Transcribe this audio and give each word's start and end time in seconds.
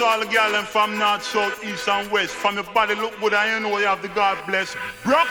to 0.00 0.06
all 0.06 0.18
the 0.18 0.24
girls 0.24 0.66
from 0.68 0.98
north, 0.98 1.22
south, 1.22 1.62
east, 1.62 1.86
and 1.86 2.10
west. 2.10 2.32
From 2.32 2.54
your 2.54 2.64
body 2.64 2.94
look 2.94 3.12
good, 3.20 3.34
I 3.34 3.54
you 3.54 3.60
know 3.60 3.76
you 3.76 3.84
have 3.84 4.00
the 4.00 4.08
God 4.08 4.38
bless. 4.46 4.74
Brock 5.04 5.28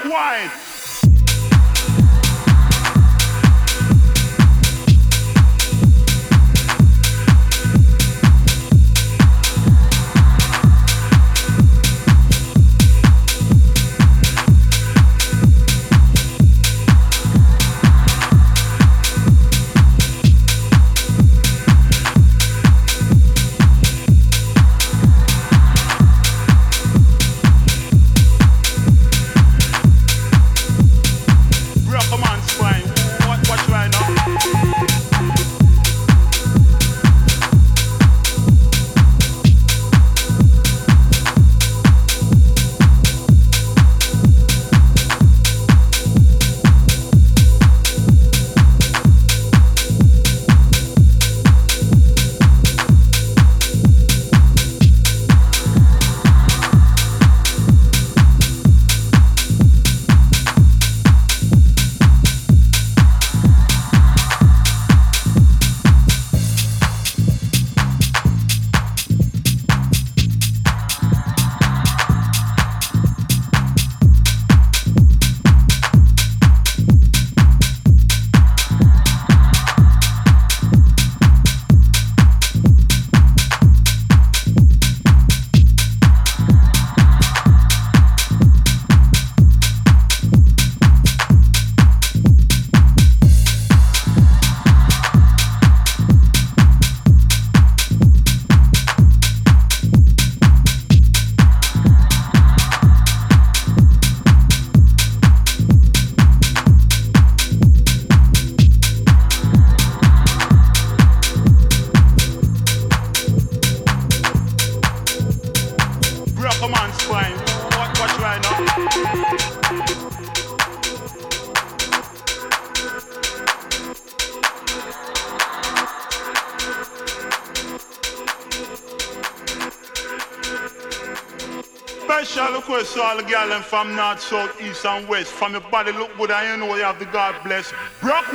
wine. 133.50 133.62
from 133.64 133.96
north, 133.96 134.22
south, 134.22 134.62
east, 134.62 134.86
and 134.86 135.08
west. 135.08 135.32
From 135.32 135.54
your 135.54 135.62
body 135.62 135.92
look 135.92 136.16
good, 136.18 136.32
I 136.32 136.56
know 136.56 136.76
you 136.76 136.84
have 136.84 137.00
the 137.00 137.06
God 137.06 137.36
bless. 137.44 137.74
Brock 138.02 138.32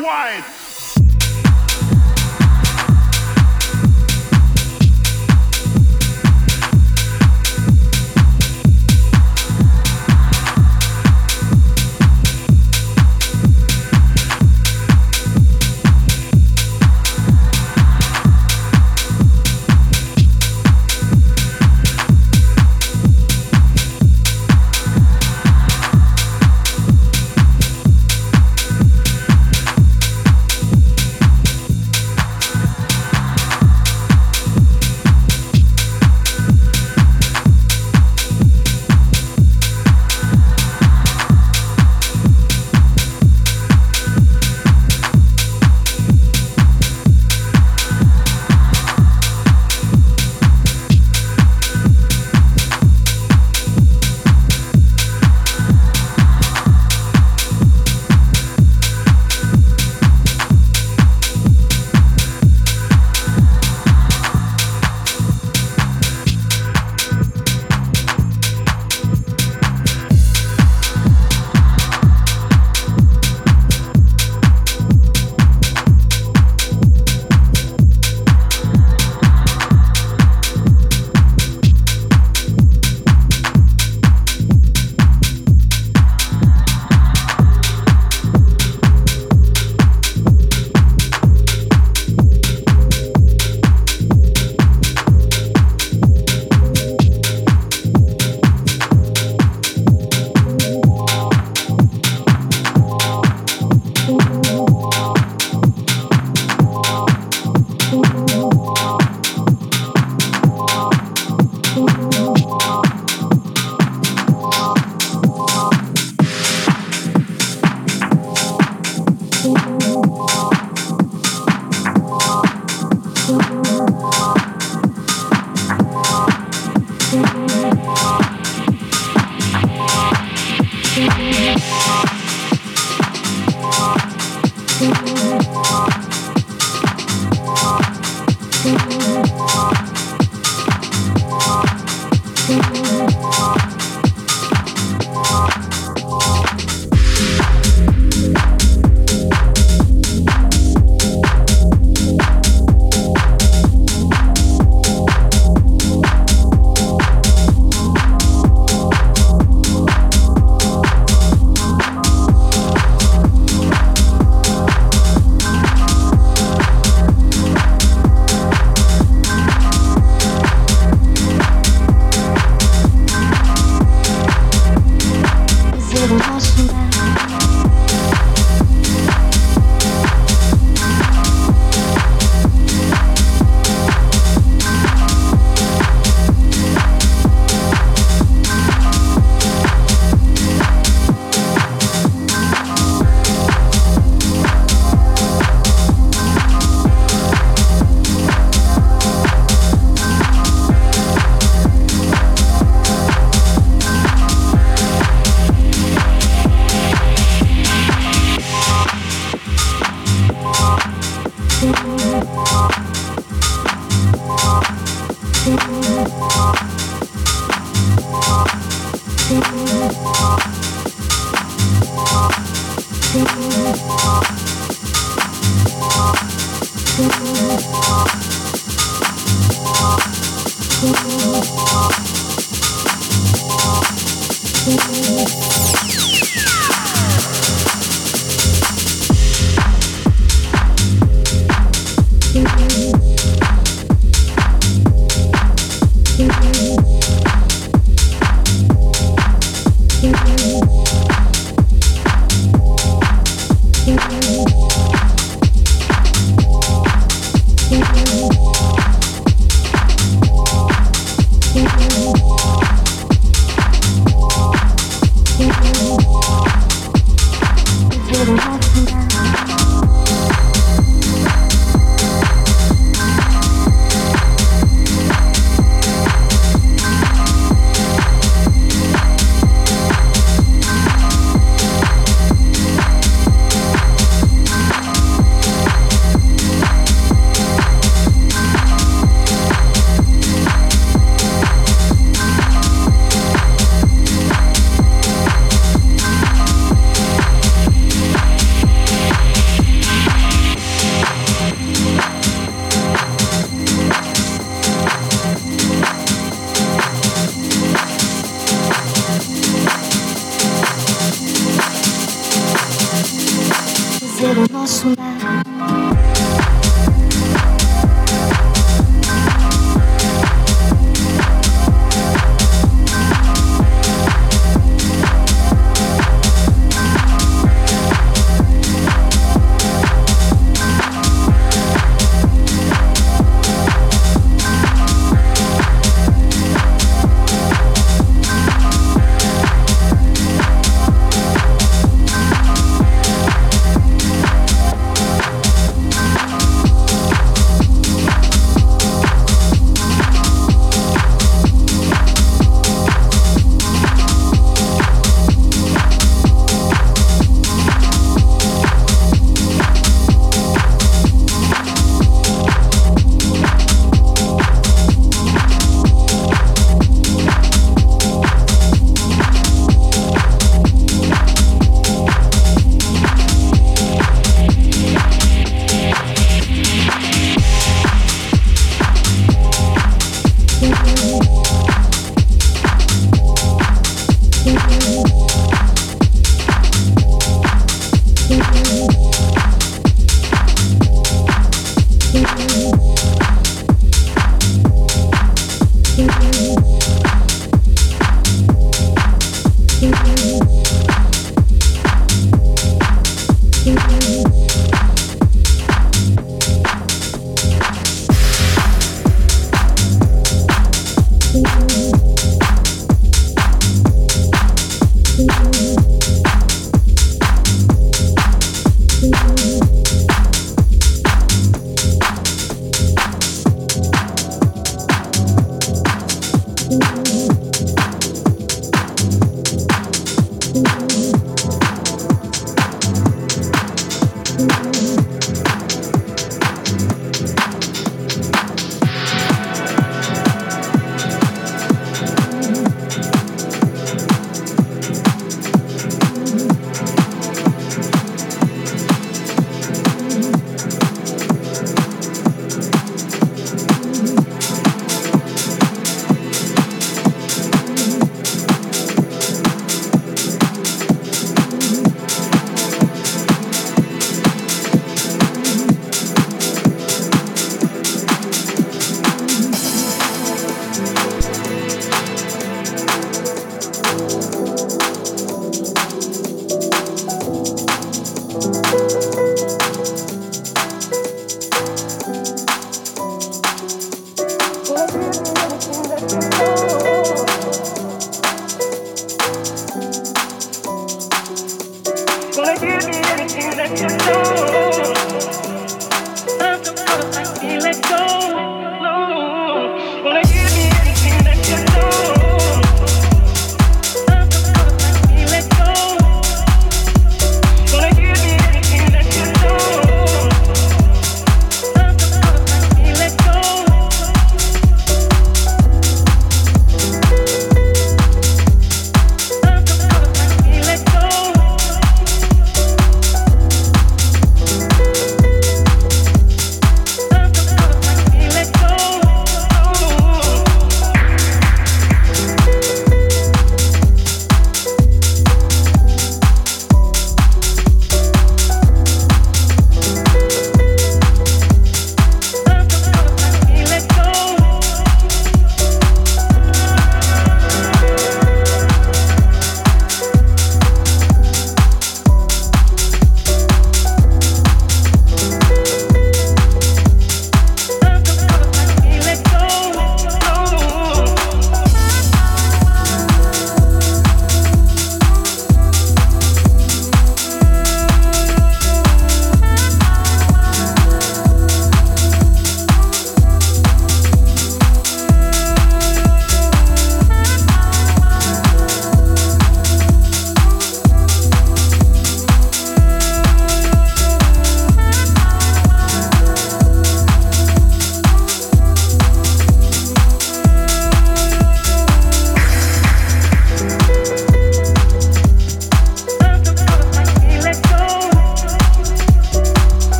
wine. 314.24 314.46
o 314.48 314.52
nosso 314.52 314.88
lar. 314.96 316.13